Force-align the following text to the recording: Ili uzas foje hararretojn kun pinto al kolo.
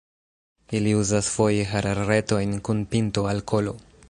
Ili 0.79 0.93
uzas 1.01 1.29
foje 1.35 1.69
hararretojn 1.75 2.59
kun 2.69 2.85
pinto 2.97 3.31
al 3.35 3.49
kolo. 3.55 3.81